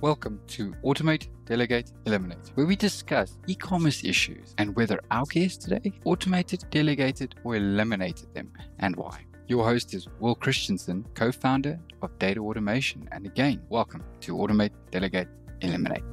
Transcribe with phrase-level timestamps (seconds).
[0.00, 5.64] Welcome to Automate, Delegate, Eliminate, where we discuss e commerce issues and whether our guests
[5.64, 9.24] today automated, delegated, or eliminated them and why.
[9.48, 13.08] Your host is Will Christensen, co founder of Data Automation.
[13.10, 15.26] And again, welcome to Automate, Delegate,
[15.62, 16.04] Eliminate.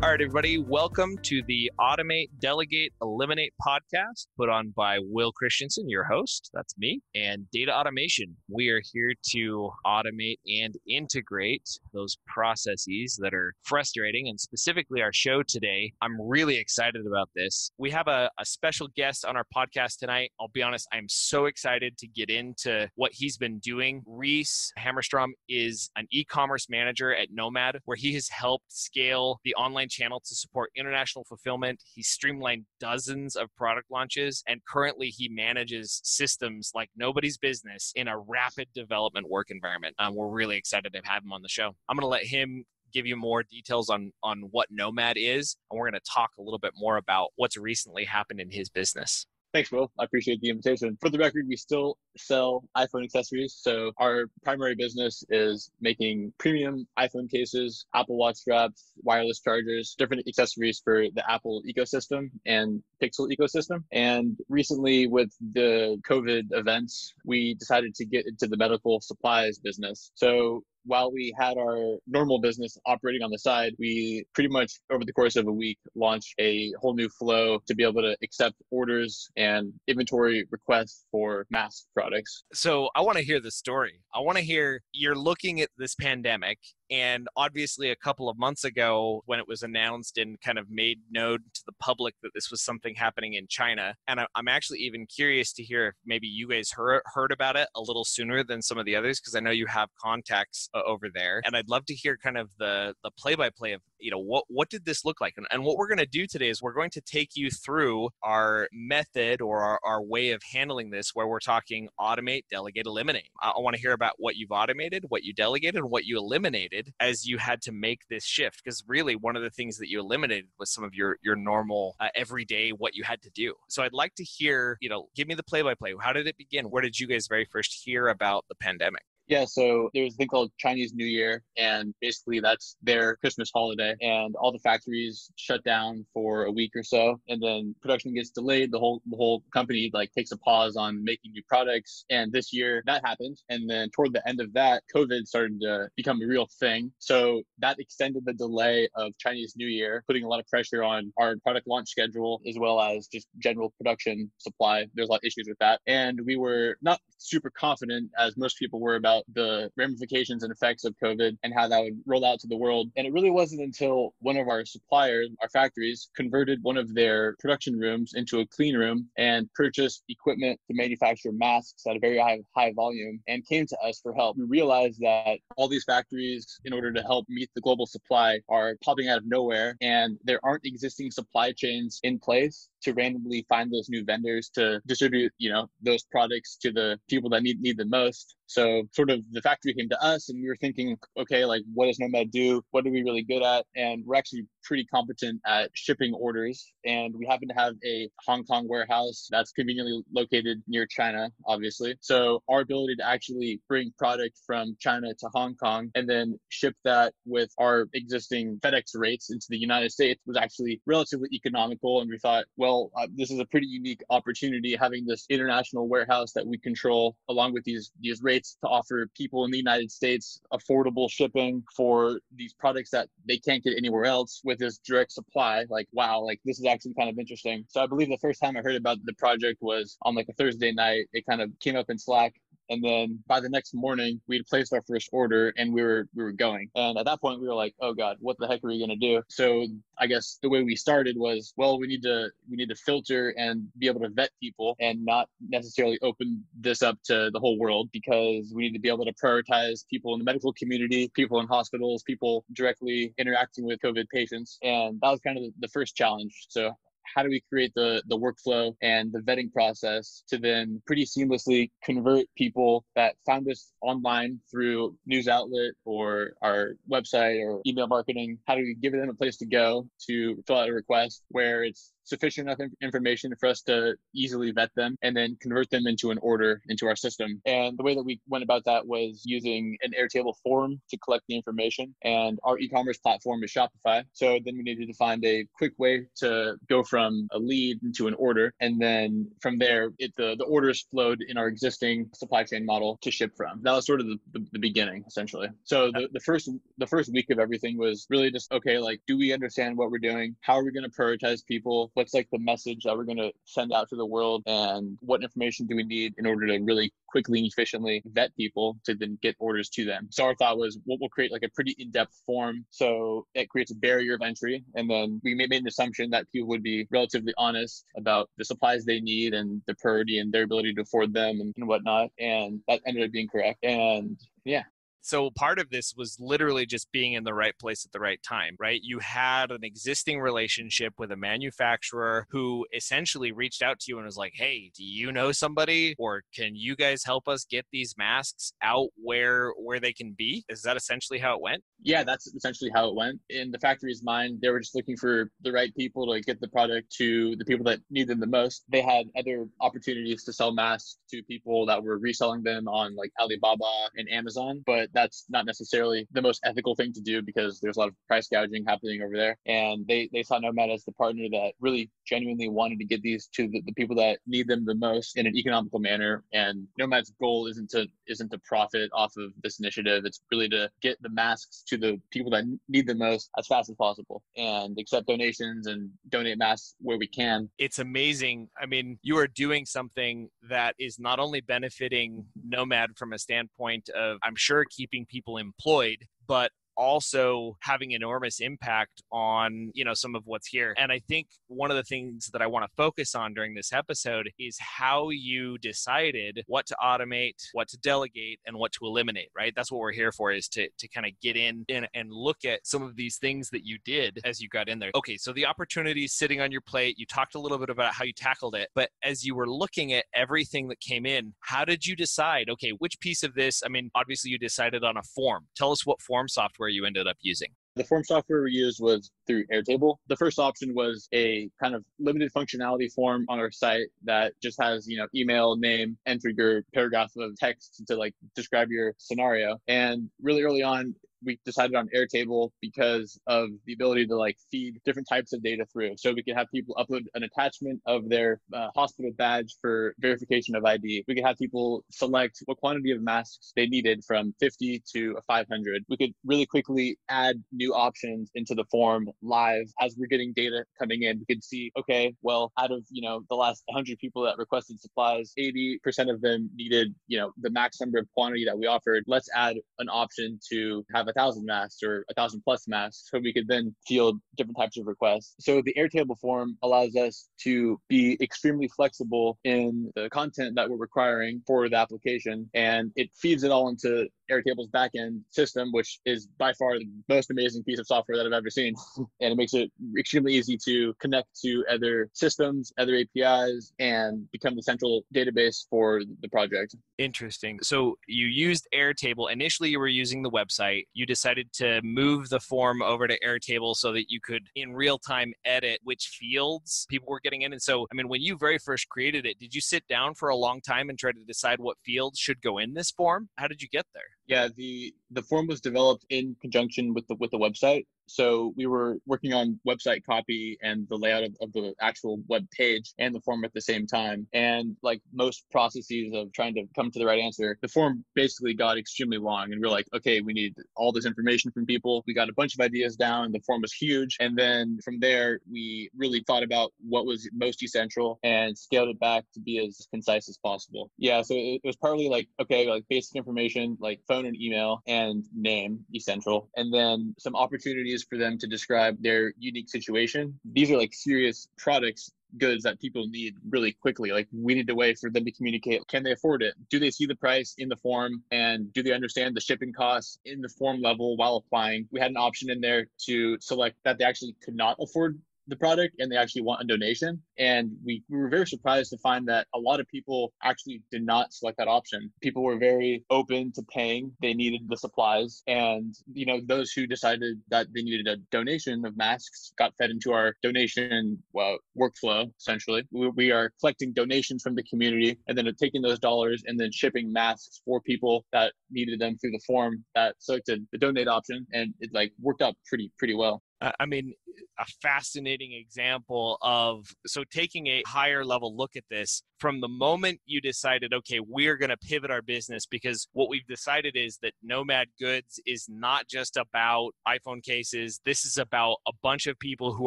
[0.00, 5.88] All right, everybody, welcome to the Automate, Delegate, Eliminate podcast put on by Will Christensen,
[5.88, 6.52] your host.
[6.54, 7.00] That's me.
[7.16, 8.36] And Data Automation.
[8.48, 14.28] We are here to automate and integrate those processes that are frustrating.
[14.28, 17.72] And specifically, our show today, I'm really excited about this.
[17.76, 20.30] We have a, a special guest on our podcast tonight.
[20.40, 24.04] I'll be honest, I'm so excited to get into what he's been doing.
[24.06, 29.56] Reese Hammerstrom is an e commerce manager at Nomad, where he has helped scale the
[29.56, 31.82] online online channel to support international fulfillment.
[31.94, 38.08] He streamlined dozens of product launches, and currently he manages systems like nobody's business in
[38.08, 39.94] a rapid development work environment.
[39.98, 41.74] Um, we're really excited to have him on the show.
[41.88, 45.78] I'm going to let him give you more details on on what Nomad is, and
[45.78, 49.26] we're going to talk a little bit more about what's recently happened in his business.
[49.58, 49.90] Thanks, Will.
[49.98, 50.96] I appreciate the invitation.
[51.00, 53.58] For the record, we still sell iPhone accessories.
[53.60, 60.28] So our primary business is making premium iPhone cases, Apple Watch straps, wireless chargers, different
[60.28, 63.82] accessories for the Apple ecosystem and Pixel ecosystem.
[63.90, 70.12] And recently with the COVID events, we decided to get into the medical supplies business.
[70.14, 75.04] So while we had our normal business operating on the side, we pretty much over
[75.04, 78.56] the course of a week launched a whole new flow to be able to accept
[78.70, 82.42] orders and inventory requests for mask products.
[82.54, 84.00] So I want to hear the story.
[84.14, 86.58] I want to hear you're looking at this pandemic
[86.90, 91.00] and obviously, a couple of months ago, when it was announced and kind of made
[91.10, 95.06] known to the public that this was something happening in China, and I'm actually even
[95.06, 98.78] curious to hear if maybe you guys heard, about it a little sooner than some
[98.78, 101.42] of the others, because I know you have contacts uh, over there.
[101.44, 104.18] And I'd love to hear kind of the the play by play of you know
[104.18, 106.62] what what did this look like, and, and what we're going to do today is
[106.62, 111.10] we're going to take you through our method or our, our way of handling this,
[111.14, 113.28] where we're talking automate, delegate, eliminate.
[113.42, 116.18] I, I want to hear about what you've automated, what you delegated, and what you
[116.18, 118.62] eliminated as you had to make this shift.
[118.64, 121.96] Because really one of the things that you eliminated was some of your your normal
[122.00, 123.54] uh, everyday what you had to do.
[123.68, 126.26] So i'd like to hear you know give me the play by play how did
[126.26, 126.66] it begin?
[126.66, 130.28] Where did you guys very first hear about the pandemic yeah, so there's a thing
[130.28, 135.62] called Chinese New Year, and basically that's their Christmas holiday, and all the factories shut
[135.64, 138.72] down for a week or so, and then production gets delayed.
[138.72, 142.54] The whole the whole company like takes a pause on making new products, and this
[142.54, 146.26] year that happened, and then toward the end of that, COVID started to become a
[146.26, 146.90] real thing.
[146.98, 151.12] So that extended the delay of Chinese New Year, putting a lot of pressure on
[151.18, 154.86] our product launch schedule as well as just general production supply.
[154.94, 158.58] There's a lot of issues with that, and we were not super confident as most
[158.58, 162.24] people were about about the ramifications and effects of COVID and how that would roll
[162.24, 162.90] out to the world.
[162.96, 167.36] And it really wasn't until one of our suppliers, our factories, converted one of their
[167.38, 172.18] production rooms into a clean room and purchased equipment to manufacture masks at a very
[172.18, 174.36] high, high volume and came to us for help.
[174.36, 178.76] We realized that all these factories, in order to help meet the global supply, are
[178.84, 183.72] popping out of nowhere and there aren't existing supply chains in place to randomly find
[183.72, 187.76] those new vendors to distribute, you know, those products to the people that need need
[187.76, 188.36] them most.
[188.46, 191.86] So sort of the factory came to us and we were thinking, okay, like what
[191.86, 192.62] does Nomad do?
[192.70, 193.66] What are we really good at?
[193.76, 196.72] And we're actually pretty competent at shipping orders.
[196.86, 201.96] And we happen to have a Hong Kong warehouse that's conveniently located near China, obviously.
[202.00, 206.74] So our ability to actually bring product from China to Hong Kong and then ship
[206.84, 212.00] that with our existing FedEx rates into the United States was actually relatively economical.
[212.00, 216.32] And we thought, well, uh, this is a pretty unique opportunity having this international warehouse
[216.32, 220.40] that we control along with these, these rates to offer people in the United States
[220.52, 225.64] affordable shipping for these products that they can't get anywhere else with this direct supply.
[225.68, 227.64] Like, wow, like this is actually kind of interesting.
[227.68, 230.34] So I believe the first time I heard about the project was on like a
[230.34, 231.06] Thursday night.
[231.12, 232.34] It kind of came up in Slack
[232.68, 236.08] and then by the next morning, we had placed our first order and we were
[236.14, 236.70] we were going.
[236.74, 238.96] And at that point, we were like, "Oh God, what the heck are we gonna
[238.96, 239.66] do?" So
[239.98, 243.34] I guess the way we started was, well, we need to we need to filter
[243.36, 247.58] and be able to vet people and not necessarily open this up to the whole
[247.58, 251.40] world because we need to be able to prioritize people in the medical community, people
[251.40, 254.58] in hospitals, people directly interacting with COVID patients.
[254.62, 256.46] And that was kind of the first challenge.
[256.48, 256.72] So
[257.14, 261.70] how do we create the the workflow and the vetting process to then pretty seamlessly
[261.82, 268.38] convert people that found us online through news outlet or our website or email marketing?
[268.46, 271.64] How do we give them a place to go to fill out a request where
[271.64, 276.10] it's sufficient enough information for us to easily vet them and then convert them into
[276.10, 277.40] an order into our system.
[277.46, 281.24] And the way that we went about that was using an Airtable form to collect
[281.28, 281.94] the information.
[282.02, 284.04] And our e-commerce platform is Shopify.
[284.12, 288.08] So then we needed to find a quick way to go from a lead into
[288.08, 288.52] an order.
[288.60, 292.98] And then from there, it, the, the orders flowed in our existing supply chain model
[293.02, 293.60] to ship from.
[293.62, 295.48] That was sort of the, the, the beginning, essentially.
[295.64, 299.18] So the, the first the first week of everything was really just okay, like do
[299.18, 300.36] we understand what we're doing?
[300.40, 301.90] How are we going to prioritize people?
[301.98, 304.44] What's like the message that we're going to send out to the world?
[304.46, 308.78] And what information do we need in order to really quickly and efficiently vet people
[308.84, 310.06] to then get orders to them.
[310.10, 312.64] So our thought was we'll, create like a pretty in-depth form.
[312.70, 314.62] So it creates a barrier of entry.
[314.76, 318.84] And then we made, an assumption that people would be relatively honest about the supplies
[318.84, 322.10] they need and the priority and their ability to afford them and whatnot.
[322.20, 323.64] And that ended up being correct.
[323.64, 324.62] And yeah,
[325.00, 328.22] so part of this was literally just being in the right place at the right
[328.22, 328.80] time, right?
[328.82, 334.06] You had an existing relationship with a manufacturer who essentially reached out to you and
[334.06, 337.94] was like, "Hey, do you know somebody or can you guys help us get these
[337.96, 341.62] masks out where where they can be?" Is that essentially how it went?
[341.80, 343.20] Yeah, that's essentially how it went.
[343.30, 346.48] In the factory's mind, they were just looking for the right people to get the
[346.48, 348.64] product to the people that need them the most.
[348.68, 353.12] They had other opportunities to sell masks to people that were reselling them on like
[353.20, 357.76] Alibaba and Amazon, but that's not necessarily the most ethical thing to do because there's
[357.76, 359.36] a lot of price gouging happening over there.
[359.46, 363.28] And they, they saw Nomad as the partner that really genuinely wanted to get these
[363.34, 366.24] to the, the people that need them the most in an economical manner.
[366.32, 370.04] And Nomad's goal isn't to isn't to profit off of this initiative.
[370.04, 373.70] It's really to get the masks to the people that need the most as fast
[373.70, 377.48] as possible and accept donations and donate masks where we can.
[377.58, 378.48] It's amazing.
[378.60, 383.88] I mean, you are doing something that is not only benefiting Nomad from a standpoint
[383.90, 390.14] of, I'm sure, keeping people employed, but also having enormous impact on you know some
[390.14, 390.74] of what's here.
[390.78, 393.72] And i think one of the things that i want to focus on during this
[393.72, 399.30] episode is how you decided what to automate what to delegate and what to eliminate
[399.36, 399.52] right?
[399.54, 402.44] That's what we're here for is to, to kind of get in and, and look
[402.44, 404.90] at some of these things that you did as you got in there.
[404.94, 406.98] Okay so the opportunity sitting on your plate.
[406.98, 409.92] You talked a little bit about how you tackled it but as you were looking
[409.92, 413.68] at everything that came in how did you decide okay which piece of this i
[413.68, 415.46] mean obviously you decided on a form.
[415.56, 417.48] Tell us what form software software you ended up using?
[417.76, 419.96] The form software we used was through Airtable.
[420.08, 424.60] The first option was a kind of limited functionality form on our site that just
[424.60, 429.58] has, you know, email, name, enter your paragraph of text to like describe your scenario.
[429.68, 430.94] And really early on,
[431.24, 435.66] we decided on Airtable because of the ability to like feed different types of data
[435.72, 435.94] through.
[435.96, 440.54] So we could have people upload an attachment of their uh, hospital badge for verification
[440.54, 441.04] of ID.
[441.08, 445.84] We could have people select what quantity of masks they needed from 50 to 500.
[445.88, 450.64] We could really quickly add new options into the form live as we're getting data
[450.78, 451.18] coming in.
[451.18, 454.80] We could see, okay, well, out of, you know, the last 100 people that requested
[454.80, 455.78] supplies, 80%
[456.12, 459.04] of them needed, you know, the max number of quantity that we offered.
[459.06, 463.18] Let's add an option to have a thousand masks or a thousand plus masks so
[463.18, 465.34] we could then field different types of requests.
[465.40, 470.76] So the Airtable form allows us to be extremely flexible in the content that we're
[470.76, 476.28] requiring for the application and it feeds it all into Airtable's backend system, which is
[476.38, 478.74] by far the most amazing piece of software that I've ever seen.
[479.20, 484.56] and it makes it extremely easy to connect to other systems, other APIs, and become
[484.56, 486.74] the central database for the project.
[486.98, 487.58] Interesting.
[487.62, 489.30] So you used Airtable.
[489.30, 490.86] Initially, you were using the website.
[490.94, 494.98] You decided to move the form over to Airtable so that you could, in real
[494.98, 497.52] time, edit which fields people were getting in.
[497.52, 500.28] And so, I mean, when you very first created it, did you sit down for
[500.28, 503.28] a long time and try to decide what fields should go in this form?
[503.36, 504.17] How did you get there?
[504.28, 507.86] Yeah, the the form was developed in conjunction with the with the website.
[508.08, 512.46] So we were working on website copy and the layout of, of the actual web
[512.50, 514.26] page and the form at the same time.
[514.32, 518.54] And like most processes of trying to come to the right answer, the form basically
[518.54, 519.52] got extremely long.
[519.52, 522.02] And we are like, okay, we need all this information from people.
[522.06, 523.32] We got a bunch of ideas down.
[523.32, 524.16] The form was huge.
[524.20, 529.00] And then from there, we really thought about what was most essential and scaled it
[529.00, 530.90] back to be as concise as possible.
[530.98, 531.22] Yeah.
[531.22, 535.24] So it, it was partly like, okay, like basic information, like phone and email and
[535.34, 536.48] name essential.
[536.56, 540.38] And then some opportunities for them to describe their unique situation.
[540.44, 544.10] These are like serious products goods that people need really quickly.
[544.10, 545.86] Like we need a way for them to communicate.
[545.88, 546.54] Can they afford it?
[546.70, 550.18] Do they see the price in the form and do they understand the shipping costs
[550.24, 551.88] in the form level while applying?
[551.90, 555.56] We had an option in there to select that they actually could not afford the
[555.56, 557.20] product and they actually want a donation.
[557.38, 561.04] And we, we were very surprised to find that a lot of people actually did
[561.04, 562.12] not select that option.
[562.22, 564.12] People were very open to paying.
[564.20, 565.42] They needed the supplies.
[565.46, 569.90] And, you know, those who decided that they needed a donation of masks got fed
[569.90, 572.84] into our donation well, workflow, essentially.
[572.92, 576.70] We, we are collecting donations from the community and then taking those dollars and then
[576.72, 581.46] shipping masks for people that needed them through the form that selected the donate option.
[581.52, 583.42] And it like worked out pretty, pretty well.
[583.60, 584.14] I mean,
[584.58, 590.20] a fascinating example of so taking a higher level look at this from the moment
[590.26, 594.32] you decided, okay, we're going to pivot our business because what we've decided is that
[594.42, 598.00] Nomad Goods is not just about iPhone cases.
[598.04, 599.86] This is about a bunch of people who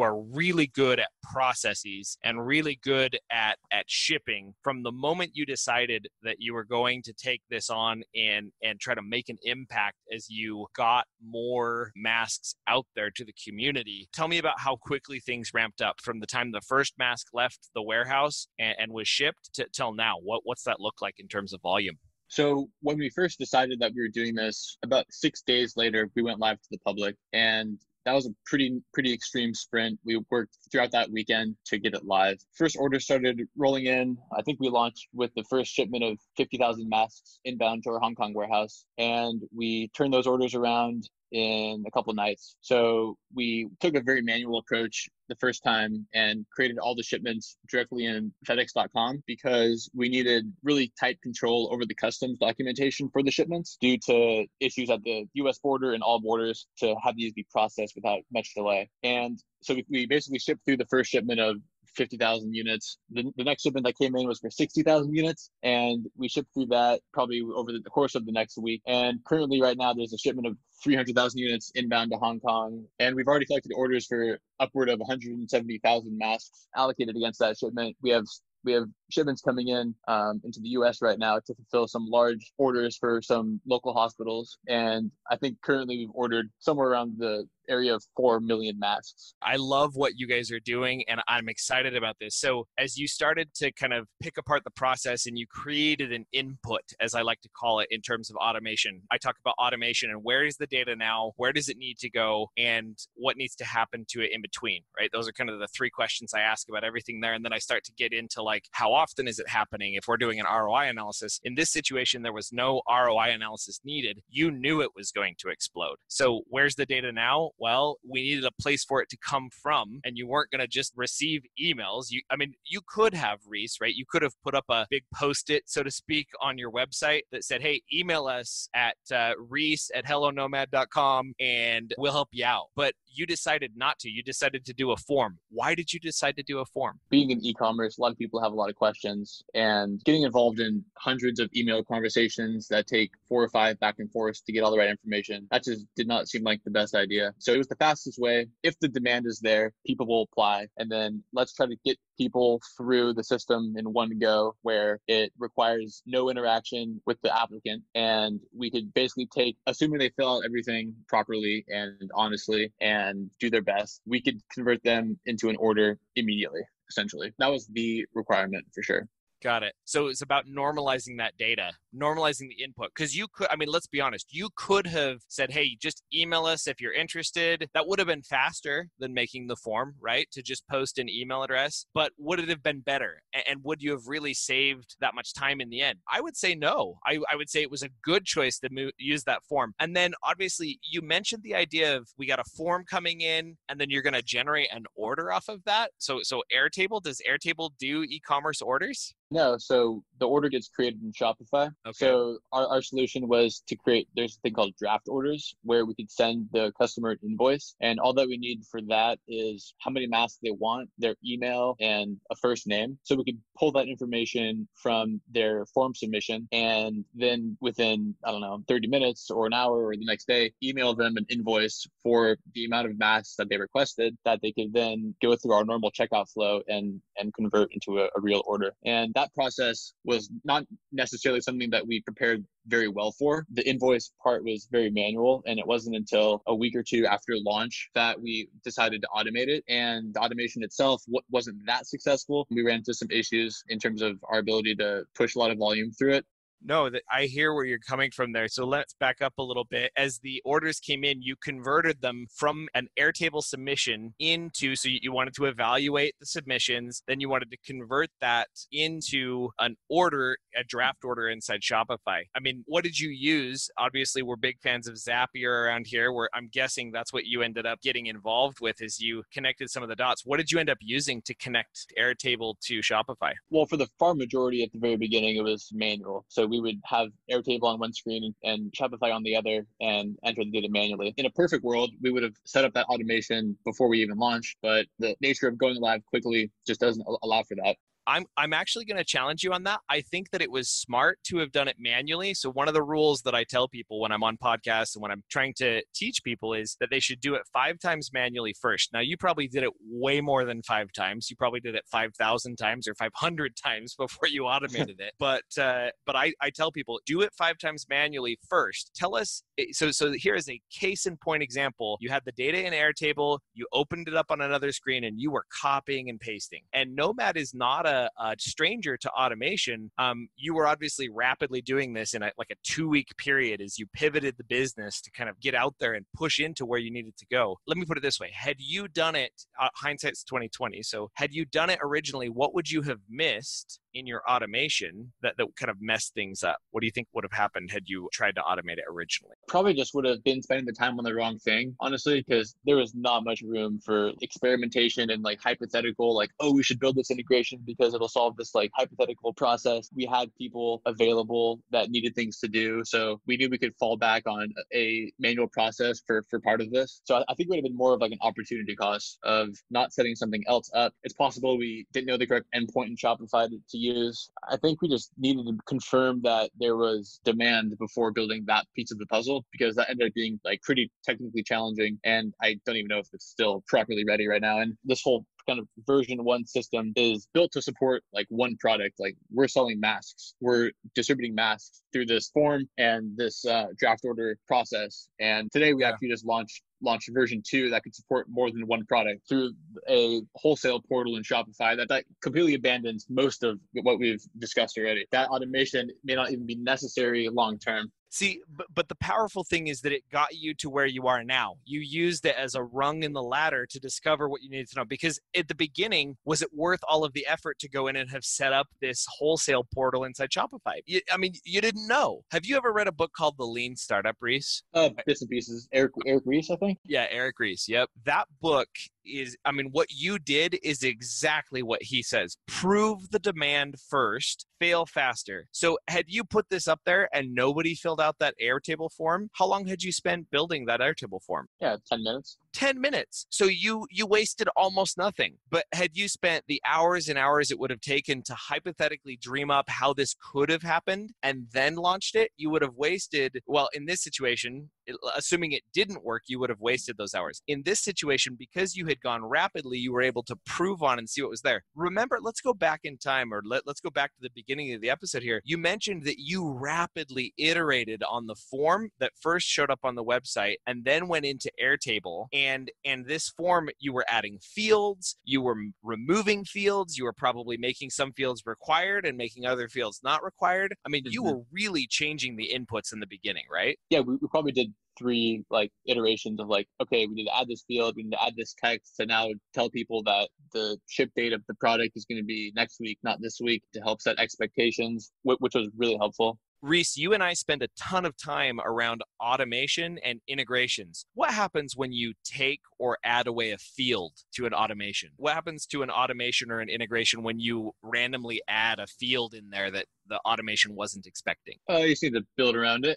[0.00, 4.54] are really good at processes and really good at, at shipping.
[4.62, 8.80] From the moment you decided that you were going to take this on and, and
[8.80, 14.08] try to make an impact as you got more masks out there to the community,
[14.12, 17.70] tell me about how quickly things ramped up from the time the first mask left
[17.74, 20.16] the warehouse and, and was shipped to, till now?
[20.22, 21.98] What what's that look like in terms of volume?
[22.28, 26.22] So when we first decided that we were doing this, about six days later, we
[26.22, 29.98] went live to the public, and that was a pretty pretty extreme sprint.
[30.04, 32.38] We worked throughout that weekend to get it live.
[32.54, 34.16] First order started rolling in.
[34.36, 38.14] I think we launched with the first shipment of 50,000 masks inbound to our Hong
[38.14, 42.56] Kong warehouse, and we turned those orders around in a couple nights.
[42.60, 47.56] So we took a very manual approach the first time and created all the shipments
[47.70, 53.30] directly in FedEx.com because we needed really tight control over the customs documentation for the
[53.30, 57.46] shipments due to issues at the US border and all borders to have these be
[57.50, 58.90] processed without much delay.
[59.02, 61.56] And so we basically shipped through the first shipment of
[61.94, 62.98] 50,000 units.
[63.10, 66.66] The, the next shipment that came in was for 60,000 units, and we shipped through
[66.66, 68.82] that probably over the course of the next week.
[68.86, 73.14] And currently, right now, there's a shipment of 300,000 units inbound to Hong Kong, and
[73.14, 77.96] we've already collected orders for upward of 170,000 masks allocated against that shipment.
[78.02, 78.26] We have
[78.64, 81.02] we have shipments coming in um, into the U.S.
[81.02, 85.98] right now to fulfill some large orders for some local hospitals, and I think currently
[85.98, 89.34] we've ordered somewhere around the area of 4 million masks.
[89.42, 92.36] I love what you guys are doing and I'm excited about this.
[92.36, 96.26] So, as you started to kind of pick apart the process and you created an
[96.32, 100.10] input, as I like to call it, in terms of automation, I talk about automation
[100.10, 101.32] and where is the data now?
[101.36, 102.48] Where does it need to go?
[102.56, 105.10] And what needs to happen to it in between, right?
[105.12, 107.34] Those are kind of the three questions I ask about everything there.
[107.34, 109.94] And then I start to get into like, how often is it happening?
[109.94, 114.22] If we're doing an ROI analysis, in this situation, there was no ROI analysis needed.
[114.28, 115.96] You knew it was going to explode.
[116.08, 117.50] So, where's the data now?
[117.58, 120.66] well we needed a place for it to come from and you weren't going to
[120.66, 124.54] just receive emails you i mean you could have reese right you could have put
[124.54, 128.68] up a big post-it so to speak on your website that said hey email us
[128.74, 134.08] at uh, reese at hellonomad.com and we'll help you out but you decided not to
[134.08, 137.30] you decided to do a form why did you decide to do a form being
[137.30, 140.84] in e-commerce a lot of people have a lot of questions and getting involved in
[140.96, 144.70] hundreds of email conversations that take four or five back and forth to get all
[144.70, 147.68] the right information that just did not seem like the best idea so it was
[147.68, 148.46] the fastest way.
[148.62, 150.68] If the demand is there, people will apply.
[150.76, 155.32] And then let's try to get people through the system in one go where it
[155.38, 157.82] requires no interaction with the applicant.
[157.94, 163.50] And we could basically take, assuming they fill out everything properly and honestly and do
[163.50, 167.32] their best, we could convert them into an order immediately essentially.
[167.38, 169.08] That was the requirement for sure.
[169.42, 169.74] Got it.
[169.84, 172.90] So it's about normalizing that data, normalizing the input.
[172.94, 176.46] Because you could, I mean, let's be honest, you could have said, hey, just email
[176.46, 177.68] us if you're interested.
[177.74, 180.26] That would have been faster than making the form, right?
[180.32, 181.86] To just post an email address.
[181.94, 183.22] But would it have been better?
[183.48, 185.98] And would you have really saved that much time in the end?
[186.10, 186.98] I would say no.
[187.06, 189.74] I, I would say it was a good choice to use that form.
[189.78, 193.80] And then obviously, you mentioned the idea of we got a form coming in and
[193.80, 195.90] then you're going to generate an order off of that.
[195.98, 199.14] So, so Airtable, does Airtable do e commerce orders?
[199.30, 201.70] No, so the order gets created in Shopify.
[201.86, 201.92] Okay.
[202.06, 205.94] So our, our solution was to create there's a thing called draft orders where we
[205.94, 209.90] could send the customer an invoice and all that we need for that is how
[209.90, 212.98] many masks they want, their email and a first name.
[213.02, 218.42] So we could pull that information from their form submission and then within I don't
[218.42, 222.36] know 30 minutes or an hour or the next day email them an invoice for
[222.54, 225.90] the amount of masks that they requested that they could then go through our normal
[225.90, 228.72] checkout flow and and convert into a, a real order.
[228.84, 233.44] And that that process was not necessarily something that we prepared very well for.
[233.52, 237.34] The invoice part was very manual, and it wasn't until a week or two after
[237.44, 239.64] launch that we decided to automate it.
[239.68, 242.46] And the automation itself wasn't that successful.
[242.50, 245.58] We ran into some issues in terms of our ability to push a lot of
[245.58, 246.26] volume through it.
[246.64, 248.48] No, that I hear where you're coming from there.
[248.48, 249.90] So let's back up a little bit.
[249.96, 255.12] As the orders came in, you converted them from an Airtable submission into so you
[255.12, 260.64] wanted to evaluate the submissions, then you wanted to convert that into an order, a
[260.64, 262.22] draft order inside Shopify.
[262.34, 263.68] I mean, what did you use?
[263.78, 267.66] Obviously, we're big fans of Zapier around here, where I'm guessing that's what you ended
[267.66, 270.22] up getting involved with as you connected some of the dots.
[270.24, 273.32] What did you end up using to connect Airtable to Shopify?
[273.50, 276.24] Well, for the far majority at the very beginning, it was manual.
[276.28, 280.44] So we would have Airtable on one screen and Shopify on the other and enter
[280.44, 281.14] the data manually.
[281.16, 284.58] In a perfect world, we would have set up that automation before we even launched,
[284.62, 287.76] but the nature of going live quickly just doesn't allow for that.
[288.06, 289.80] I'm I'm actually going to challenge you on that.
[289.88, 292.34] I think that it was smart to have done it manually.
[292.34, 295.10] So one of the rules that I tell people when I'm on podcasts and when
[295.10, 298.92] I'm trying to teach people is that they should do it 5 times manually first.
[298.92, 301.30] Now you probably did it way more than 5 times.
[301.30, 305.14] You probably did it 5,000 times or 500 times before you automated it.
[305.18, 308.90] But uh, but I I tell people do it 5 times manually first.
[308.94, 311.98] Tell us eh, so so here is a case in point example.
[312.00, 315.30] You had the data in Airtable, you opened it up on another screen and you
[315.30, 316.62] were copying and pasting.
[316.72, 321.60] And Nomad is not a a, a stranger to automation, um, you were obviously rapidly
[321.60, 325.10] doing this in a, like a two week period as you pivoted the business to
[325.10, 327.56] kind of get out there and push into where you needed to go.
[327.66, 330.82] Let me put it this way: had you done it, uh, hindsight's twenty twenty.
[330.82, 335.36] So had you done it originally, what would you have missed in your automation that,
[335.38, 336.58] that kind of messed things up?
[336.70, 339.34] What do you think would have happened had you tried to automate it originally?
[339.48, 342.76] Probably just would have been spending the time on the wrong thing, honestly, because there
[342.76, 347.10] was not much room for experimentation and like hypothetical, like, oh, we should build this
[347.10, 349.88] integration because it'll solve this like hypothetical process.
[349.94, 352.82] We had people available that needed things to do.
[352.84, 356.70] So we knew we could fall back on a manual process for, for part of
[356.70, 357.00] this.
[357.04, 359.92] So I think it would have been more of like an opportunity cost of not
[359.92, 360.92] setting something else up.
[361.02, 364.30] It's possible we didn't know the correct endpoint in Shopify to, to use.
[364.48, 368.92] I think we just needed to confirm that there was demand before building that piece
[368.92, 371.98] of the puzzle because that ended up being like pretty technically challenging.
[372.04, 374.60] And I don't even know if it's still properly ready right now.
[374.60, 378.94] And this whole kind of version one system is built to support like one product.
[378.98, 384.36] Like we're selling masks, we're distributing masks through this form and this uh, draft order
[384.46, 385.08] process.
[385.20, 385.90] And today we yeah.
[385.90, 389.52] actually just launched launch version two that could support more than one product through
[389.88, 395.06] a wholesale portal in Shopify that, that completely abandons most of what we've discussed already.
[395.12, 397.90] That automation may not even be necessary long term.
[398.10, 401.24] See, but, but the powerful thing is that it got you to where you are
[401.24, 401.54] now.
[401.64, 404.80] You used it as a rung in the ladder to discover what you needed to
[404.80, 404.84] know.
[404.84, 408.10] Because at the beginning, was it worth all of the effort to go in and
[408.10, 410.80] have set up this wholesale portal inside Shopify?
[410.84, 412.20] You, I mean, you didn't know.
[412.32, 414.62] Have you ever read a book called The Lean Startup, Reese?
[414.74, 415.66] Uh, bits and pieces.
[415.72, 416.71] Eric Eric Ries, I think.
[416.84, 417.66] Yeah, Eric Ries.
[417.68, 417.90] Yep.
[418.04, 418.68] That book
[419.04, 422.36] is i mean what you did is exactly what he says.
[422.46, 425.46] Prove the demand first fail faster.
[425.50, 429.46] So had you put this up there and nobody filled out that airtable form how
[429.46, 431.48] long had you spent building that airtable form?
[431.60, 432.38] Yeah 10 minutes.
[432.52, 433.26] 10 minutes.
[433.30, 435.36] So you you wasted almost nothing.
[435.50, 439.50] But had you spent the hours and hours it would have taken to hypothetically dream
[439.50, 443.68] up how this could have happened and then launched it you would have wasted well
[443.74, 444.70] in this situation
[445.16, 447.42] assuming it didn't work, you would have wasted those hours.
[447.46, 451.08] In this situation, because you had gone rapidly, you were able to prove on and
[451.08, 451.64] see what was there.
[451.74, 454.80] Remember, let's go back in time or let, let's go back to the beginning of
[454.80, 455.40] the episode here.
[455.44, 460.04] You mentioned that you rapidly iterated on the form that first showed up on the
[460.04, 462.26] website and then went into Airtable.
[462.32, 467.56] And, and this form, you were adding fields, you were removing fields, you were probably
[467.56, 470.74] making some fields required and making other fields not required.
[470.84, 471.12] I mean, mm-hmm.
[471.12, 473.78] you were really changing the inputs in the beginning, right?
[473.88, 477.48] Yeah, we, we probably did three like iterations of like okay we need to add
[477.48, 481.10] this field we need to add this text to now tell people that the ship
[481.16, 484.00] date of the product is going to be next week not this week to help
[484.00, 488.60] set expectations which was really helpful Reese, you and I spend a ton of time
[488.64, 491.04] around automation and integrations.
[491.12, 495.10] What happens when you take or add away a field to an automation?
[495.16, 499.50] What happens to an automation or an integration when you randomly add a field in
[499.50, 501.56] there that the automation wasn't expecting?
[501.68, 502.96] Uh, you just need to build around it.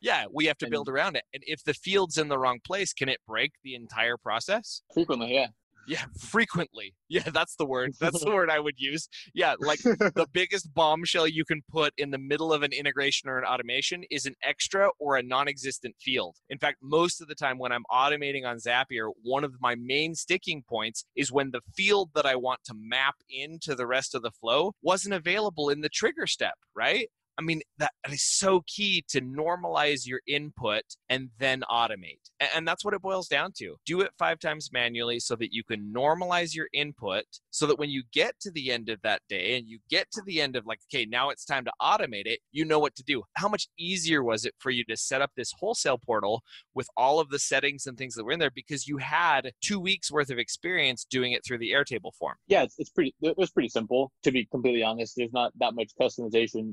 [0.00, 1.24] Yeah, we have to build around it.
[1.32, 4.82] And if the field's in the wrong place, can it break the entire process?
[4.92, 5.48] Frequently, yeah.
[5.86, 6.94] Yeah, frequently.
[7.08, 7.94] Yeah, that's the word.
[8.00, 9.08] That's the word I would use.
[9.34, 13.38] Yeah, like the biggest bombshell you can put in the middle of an integration or
[13.38, 16.36] an automation is an extra or a non existent field.
[16.50, 20.14] In fact, most of the time when I'm automating on Zapier, one of my main
[20.14, 24.22] sticking points is when the field that I want to map into the rest of
[24.22, 27.08] the flow wasn't available in the trigger step, right?
[27.38, 32.30] I mean, that is so key to normalize your input and then automate.
[32.54, 33.76] And that's what it boils down to.
[33.84, 37.90] Do it five times manually so that you can normalize your input so that when
[37.90, 40.66] you get to the end of that day and you get to the end of
[40.66, 43.22] like, okay, now it's time to automate it, you know what to do.
[43.34, 46.42] How much easier was it for you to set up this wholesale portal
[46.74, 49.80] with all of the settings and things that were in there because you had two
[49.80, 52.36] weeks worth of experience doing it through the Airtable form?
[52.46, 54.12] Yeah, it's, it's pretty, it was pretty simple.
[54.24, 56.72] To be completely honest, there's not that much customization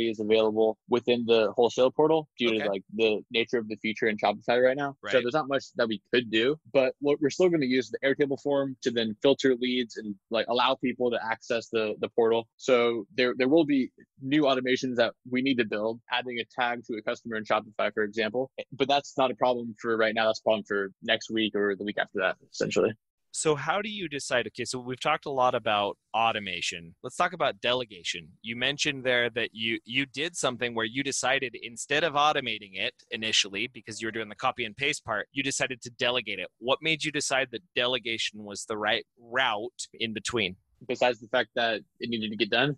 [0.00, 2.58] opportunities available within the wholesale portal due okay.
[2.58, 4.96] to like the nature of the feature in Shopify right now.
[5.02, 5.12] Right.
[5.12, 7.90] So there's not much that we could do, but what we're still going to use
[7.90, 12.08] the Airtable form to then filter leads and like allow people to access the the
[12.10, 12.48] portal.
[12.56, 13.90] So there there will be
[14.22, 17.92] new automations that we need to build, adding a tag to a customer in Shopify,
[17.92, 18.50] for example.
[18.72, 20.26] But that's not a problem for right now.
[20.26, 22.92] That's a problem for next week or the week after that, essentially
[23.32, 26.94] so how do you decide okay so we've talked a lot about automation.
[27.02, 28.28] Let's talk about delegation.
[28.42, 32.94] You mentioned there that you you did something where you decided instead of automating it
[33.10, 36.48] initially because you were doing the copy and paste part you decided to delegate it.
[36.58, 40.56] What made you decide that delegation was the right route in between?
[40.86, 42.76] Besides the fact that it needed to get done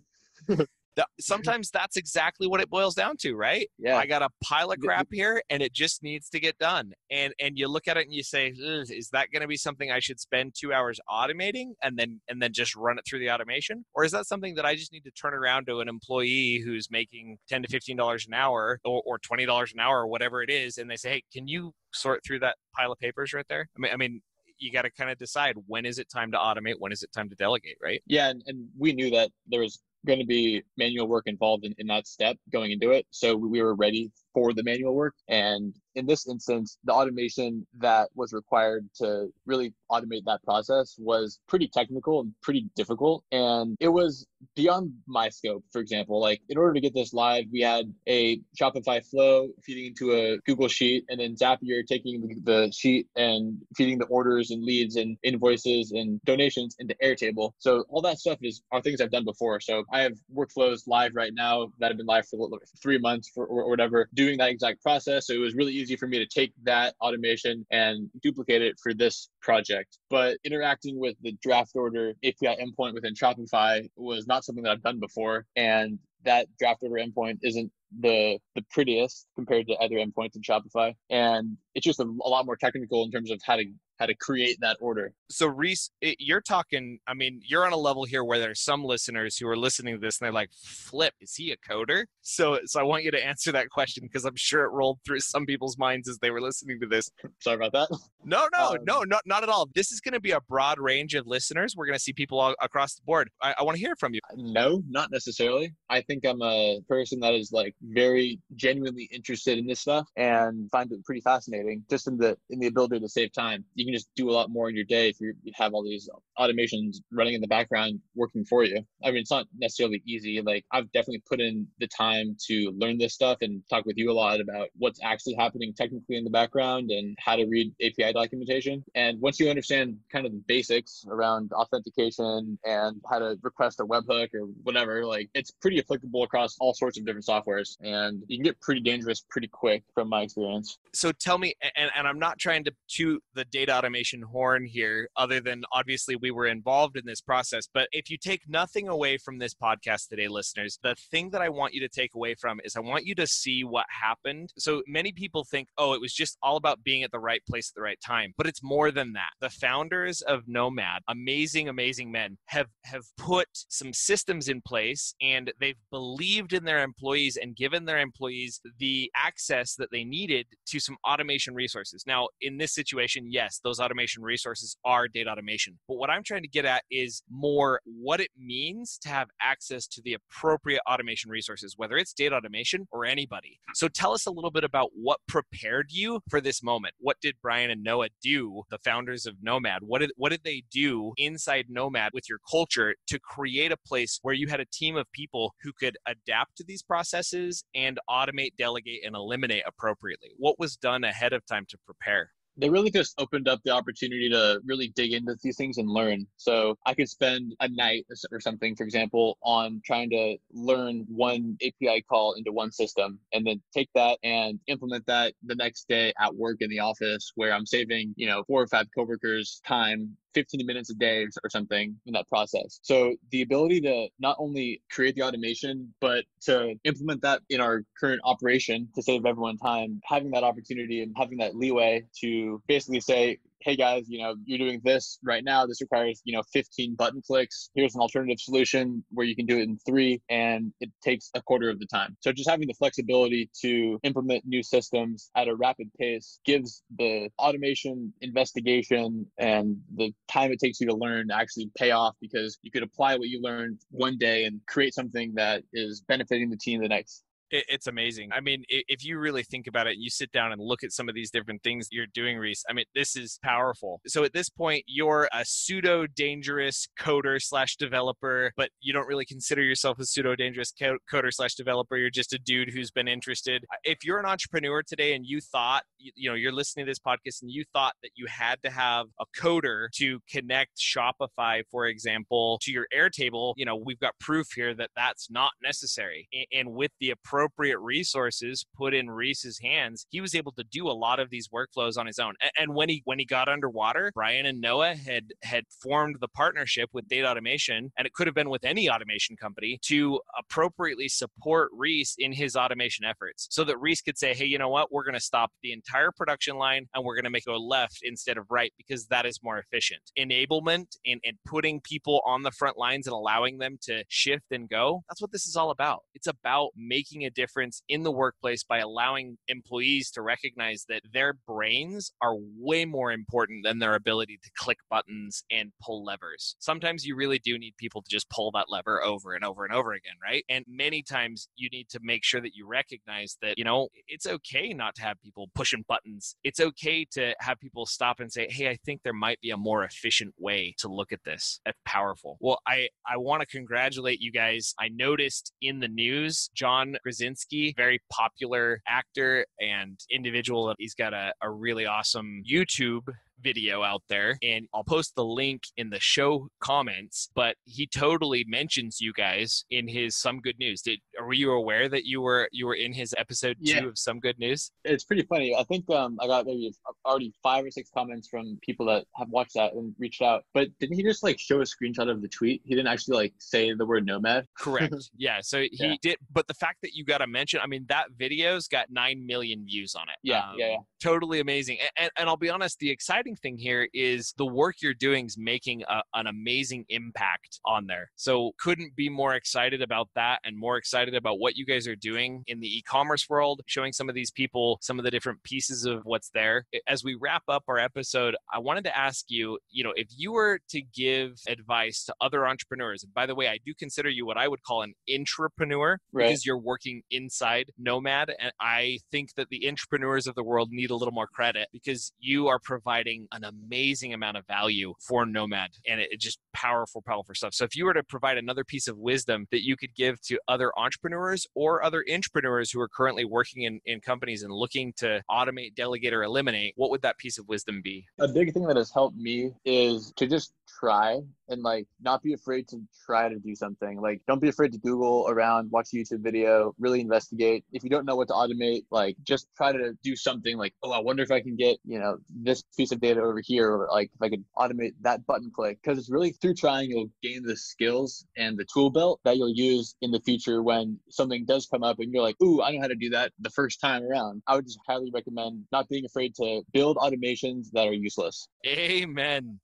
[0.96, 1.22] That, mm-hmm.
[1.22, 3.68] sometimes that's exactly what it boils down to, right?
[3.78, 3.96] Yeah.
[3.96, 6.92] I got a pile of crap here and it just needs to get done.
[7.10, 9.90] And and you look at it and you say, is that going to be something
[9.90, 13.30] I should spend 2 hours automating and then and then just run it through the
[13.30, 16.62] automation or is that something that I just need to turn around to an employee
[16.64, 20.06] who's making 10 to 15 dollars an hour or, or 20 dollars an hour or
[20.06, 23.32] whatever it is and they say, "Hey, can you sort through that pile of papers
[23.32, 24.22] right there?" I mean I mean
[24.58, 27.10] you got to kind of decide when is it time to automate when is it
[27.12, 30.62] time to delegate right yeah and, and we knew that there was going to be
[30.76, 33.06] manual work involved in, in that step going into it.
[33.10, 35.14] So we were ready for the manual work.
[35.28, 41.38] And in this instance, the automation that was required to really automate that process was
[41.48, 43.24] pretty technical and pretty difficult.
[43.30, 46.20] And it was beyond my scope, for example.
[46.20, 50.38] Like, in order to get this live, we had a Shopify flow feeding into a
[50.46, 55.16] Google Sheet, and then Zapier taking the sheet and feeding the orders and leads and
[55.22, 57.52] invoices and donations into Airtable.
[57.58, 59.60] So, all that stuff is are things I've done before.
[59.60, 62.48] So, I have workflows live right now that have been live for
[62.82, 65.26] three months for, or whatever, doing that exact process.
[65.26, 68.94] So, it was really easy for me to take that automation and duplicate it for
[68.94, 69.98] this project.
[70.10, 74.82] But interacting with the draft order API endpoint within Shopify was not something that I've
[74.82, 75.46] done before.
[75.56, 80.94] And that draft order endpoint isn't the the prettiest compared to other endpoints in Shopify,
[81.10, 83.64] and it's just a, a, lot more technical in terms of how to
[83.98, 85.12] how to create that order.
[85.30, 86.98] So Reese, it, you're talking.
[87.06, 90.00] I mean, you're on a level here where there's some listeners who are listening to
[90.00, 93.24] this and they're like, "Flip, is he a coder?" So, so I want you to
[93.24, 96.40] answer that question because I'm sure it rolled through some people's minds as they were
[96.40, 97.10] listening to this.
[97.40, 97.88] Sorry about that.
[98.24, 99.68] No, no, um, no, not not at all.
[99.74, 101.74] This is going to be a broad range of listeners.
[101.76, 103.30] We're going to see people all across the board.
[103.40, 104.20] I, I want to hear from you.
[104.36, 105.74] No, not necessarily.
[105.90, 110.70] I think I'm a person that is like very genuinely interested in this stuff and
[110.70, 111.84] find it pretty fascinating.
[111.90, 114.50] Just in the in the ability to save time, you can just do a lot
[114.50, 118.44] more in your day if you have all these automations running in the background working
[118.44, 118.84] for you.
[119.04, 120.40] I mean, it's not necessarily easy.
[120.40, 124.10] Like I've definitely put in the time to learn this stuff and talk with you
[124.10, 128.12] a lot about what's actually happening technically in the background and how to read API
[128.12, 128.84] documentation.
[128.94, 133.84] And once you understand kind of the basics around authentication and how to request a
[133.84, 138.38] webhook or whatever, like it's pretty applicable across all sorts of different softwares and you
[138.38, 140.78] can get pretty dangerous pretty quick from my experience.
[140.94, 145.08] So tell me, and, and I'm not trying to chew the data automation horn here,
[145.16, 147.66] other than obviously we were involved in this process.
[147.72, 151.48] But if you take nothing away from this podcast today, listeners, the thing that I
[151.48, 154.52] want you to take away from is I want you to see what happened.
[154.58, 157.70] So many people think, oh, it was just all about being at the right place
[157.70, 158.34] at the right time.
[158.36, 159.30] But it's more than that.
[159.40, 165.52] The founders of Nomad, amazing, amazing men, have have put some systems in place and
[165.60, 170.80] they've believed in their employees and given their employees the access that they needed to
[170.80, 172.04] some automation resources.
[172.06, 175.78] Now, in this situation, yes, those automation resources are data automation.
[175.88, 179.86] But what I'm trying to get at is more what it means to have access
[179.88, 183.58] to the appropriate automation resources, whether it's data automation or anybody.
[183.74, 186.94] So tell us a little bit about what prepared you for this moment.
[186.98, 189.82] What did Brian and Noah do, the founders of Nomad?
[189.82, 194.18] What did what did they do inside Nomad with your culture to create a place
[194.22, 198.56] where you had a team of people who could adapt to these processes and automate,
[198.56, 200.30] delegate, and eliminate appropriately?
[200.36, 202.30] What was done ahead of time to prepare?
[202.56, 206.26] They really just opened up the opportunity to really dig into these things and learn.
[206.36, 211.56] So I could spend a night or something, for example, on trying to learn one
[211.62, 216.12] API call into one system and then take that and implement that the next day
[216.20, 220.16] at work in the office where I'm saving, you know, four or five coworkers time
[220.34, 222.80] 15 minutes a day or something in that process.
[222.82, 227.82] So the ability to not only create the automation, but to implement that in our
[227.98, 233.00] current operation to save everyone time, having that opportunity and having that leeway to basically
[233.00, 235.66] say, hey guys, you know, you're doing this right now.
[235.66, 237.70] This requires, you know, 15 button clicks.
[237.74, 241.42] Here's an alternative solution where you can do it in three and it takes a
[241.42, 242.16] quarter of the time.
[242.20, 247.28] So just having the flexibility to implement new systems at a rapid pace gives the
[247.38, 252.70] automation, investigation, and the time it takes you to learn actually pay off because you
[252.70, 256.80] could apply what you learned one day and create something that is benefiting the team
[256.82, 257.22] the next
[257.52, 258.30] it, it's amazing.
[258.32, 261.08] I mean, if you really think about it, you sit down and look at some
[261.08, 262.64] of these different things you're doing, Reese.
[262.68, 264.00] I mean, this is powerful.
[264.06, 269.26] So at this point, you're a pseudo dangerous coder slash developer, but you don't really
[269.26, 271.96] consider yourself a pseudo dangerous coder slash developer.
[271.96, 273.64] You're just a dude who's been interested.
[273.84, 277.42] If you're an entrepreneur today and you thought, you know, you're listening to this podcast
[277.42, 282.58] and you thought that you had to have a coder to connect Shopify, for example,
[282.62, 286.28] to your Airtable, you know, we've got proof here that that's not necessary.
[286.52, 290.88] And with the approach appropriate resources put in Reese's hands, he was able to do
[290.88, 292.34] a lot of these workflows on his own.
[292.56, 296.90] And when he when he got underwater, Brian and Noah had had formed the partnership
[296.92, 301.70] with Data Automation, and it could have been with any automation company to appropriately support
[301.76, 304.92] Reese in his automation efforts, so that Reese could say, "Hey, you know what?
[304.92, 307.56] We're going to stop the entire production line and we're going to make it go
[307.56, 312.42] left instead of right because that is more efficient." Enablement and, and putting people on
[312.42, 315.02] the front lines and allowing them to shift and go.
[315.08, 316.02] That's what this is all about.
[316.14, 321.34] It's about making a difference in the workplace by allowing employees to recognize that their
[321.46, 326.56] brains are way more important than their ability to click buttons and pull levers.
[326.58, 329.74] Sometimes you really do need people to just pull that lever over and over and
[329.74, 330.44] over again, right?
[330.48, 334.26] And many times you need to make sure that you recognize that, you know, it's
[334.26, 336.36] okay not to have people pushing buttons.
[336.44, 339.56] It's okay to have people stop and say, hey, I think there might be a
[339.56, 341.60] more efficient way to look at this.
[341.64, 342.36] That's powerful.
[342.40, 344.74] Well, I, I want to congratulate you guys.
[344.78, 350.74] I noticed in the news, John Krasinski Krasinski, very popular actor and individual.
[350.78, 353.06] He's got a, a really awesome YouTube
[353.40, 358.44] video out there and I'll post the link in the show comments, but he totally
[358.46, 360.82] mentions you guys in his some good news.
[360.82, 363.80] Did were you aware that you were you were in his episode yeah.
[363.80, 364.70] 2 of some good news?
[364.84, 365.54] It's pretty funny.
[365.54, 366.72] I think um I got maybe
[367.04, 370.44] already 5 or 6 comments from people that have watched that and reached out.
[370.54, 372.62] But didn't he just like show a screenshot of the tweet?
[372.64, 374.46] He didn't actually like say the word nomad.
[374.58, 374.94] Correct.
[375.16, 375.94] yeah, so he yeah.
[376.02, 379.26] did but the fact that you got to mention, I mean that video's got 9
[379.26, 380.16] million views on it.
[380.22, 380.76] Yeah, um, yeah, yeah.
[381.00, 381.78] Totally amazing.
[381.80, 384.94] And, and, and I'll be honest, the exciting exciting thing here is the work you're
[384.94, 388.10] doing is making a, an amazing impact on there.
[388.16, 391.96] So couldn't be more excited about that and more excited about what you guys are
[391.96, 395.84] doing in the e-commerce world, showing some of these people some of the different pieces
[395.84, 396.64] of what's there.
[396.86, 400.32] As we wrap up our episode, I wanted to ask you, you know, if you
[400.32, 404.26] were to give advice to other entrepreneurs, and by the way, I do consider you
[404.26, 406.26] what I would call an intrapreneur right.
[406.26, 408.32] because you're working inside Nomad.
[408.38, 412.12] And I think that the entrepreneurs of the world need a little more credit because
[412.18, 417.02] you are providing an amazing amount of value for Nomad and it, it just powerful,
[417.02, 417.54] powerful stuff.
[417.54, 420.38] So if you were to provide another piece of wisdom that you could give to
[420.48, 425.22] other entrepreneurs or other entrepreneurs who are currently working in, in companies and looking to
[425.30, 428.04] automate, delegate, or eliminate, what would that piece of wisdom be?
[428.18, 432.32] A big thing that has helped me is to just try and like not be
[432.32, 434.00] afraid to try to do something.
[434.00, 437.64] Like don't be afraid to Google around, watch a YouTube video, really investigate.
[437.72, 440.92] If you don't know what to automate, like just try to do something like, oh,
[440.92, 443.88] I wonder if I can get, you know, this piece of data over here, or
[443.90, 445.78] like if I could automate that button click.
[445.82, 449.52] Because it's really through trying you'll gain the skills and the tool belt that you'll
[449.52, 452.80] use in the future when something does come up and you're like, ooh, I know
[452.80, 454.42] how to do that the first time around.
[454.46, 458.48] I would just highly recommend not being afraid to build automations that are useless.
[458.66, 459.60] Amen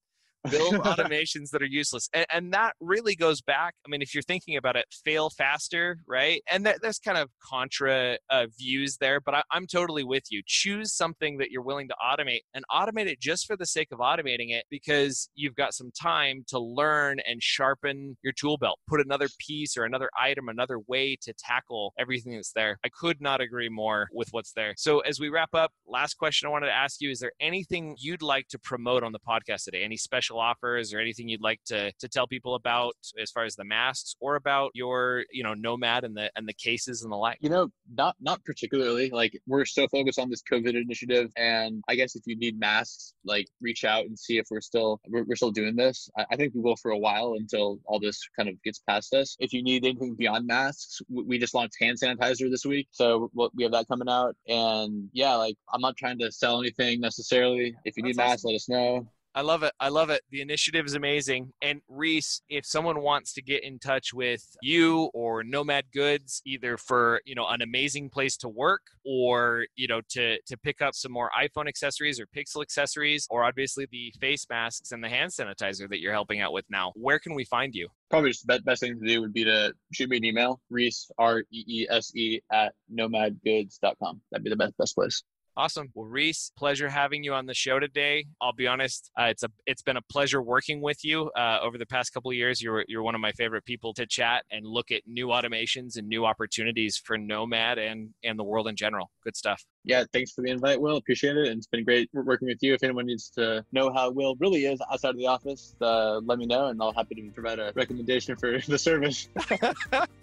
[0.50, 4.22] build automations that are useless and, and, that really goes back i mean if you're
[4.22, 6.42] thinking about it fail faster right?
[6.50, 10.42] And that, there's kind of contra uh, views there but I, i'm totally with you.
[10.46, 13.98] Choose something that you're willing to automate and automate it just for the sake of
[13.98, 18.78] automating it because you've got some time to learn and sharpen your tool belt.
[18.88, 22.78] Put another piece or another item another way to tackle everything that's there.
[22.84, 24.74] I could not agree more with what's there.
[24.76, 27.96] So as we wrap up last question i wanted to ask you is there anything
[27.98, 29.82] you'd like to promote on the podcast today?
[29.82, 33.44] Any special special offers or anything you'd like to to tell people about as far
[33.44, 37.12] as the masks or about your you know nomad and the and the cases and
[37.12, 37.38] the like?
[37.40, 39.10] You know not not particularly.
[39.10, 43.14] Like we're so focused on this covid initiative and i guess if you need masks
[43.24, 46.08] like reach out and see if we're still we're, we're still doing this.
[46.16, 49.14] I, I, think we will for a while until all this kind of gets past
[49.14, 49.36] us.
[49.40, 53.62] If you need anything beyond masks we just launched hand sanitizer this week so we
[53.62, 54.36] have that coming out.
[54.46, 57.74] And yeah like i'm not trying to sell anything necessarily.
[57.84, 58.30] If you That's need awesome.
[58.30, 59.08] masks let us know
[59.38, 59.72] I love it.
[59.78, 60.22] I love it.
[60.32, 61.52] The initiative is amazing.
[61.62, 66.76] And Reese, if someone wants to get in touch with you or Nomad Goods, either
[66.76, 70.96] for you know an amazing place to work or you know to to pick up
[70.96, 75.30] some more iPhone accessories or Pixel accessories, or obviously the face masks and the hand
[75.30, 77.86] sanitizer that you're helping out with now, where can we find you?
[78.10, 81.12] Probably just the best thing to do would be to shoot me an email, Reese
[81.16, 84.20] R E E S E at nomadgoods.com.
[84.32, 85.22] That'd be the best best place.
[85.58, 85.90] Awesome.
[85.92, 88.26] Well, Reese, pleasure having you on the show today.
[88.40, 91.76] I'll be honest, uh, it's a it's been a pleasure working with you uh, over
[91.76, 92.62] the past couple of years.
[92.62, 96.06] You're you're one of my favorite people to chat and look at new automations and
[96.06, 99.10] new opportunities for Nomad and and the world in general.
[99.24, 99.64] Good stuff.
[99.88, 100.98] Yeah, thanks for the invite, Will.
[100.98, 101.48] Appreciate it.
[101.48, 102.74] And it's been great working with you.
[102.74, 106.38] If anyone needs to know how Will really is outside of the office, uh, let
[106.38, 109.30] me know, and I'll happy to provide a recommendation for the service.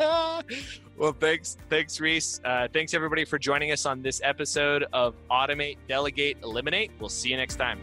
[0.97, 2.39] well, thanks, thanks, Reese.
[2.45, 6.91] Uh, thanks everybody for joining us on this episode of Automate, Delegate, Eliminate.
[6.99, 7.79] We'll see you next time.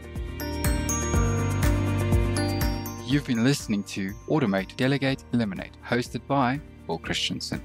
[3.04, 7.60] You've been listening to Automate, Delegate, Eliminate, hosted by Will Christensen.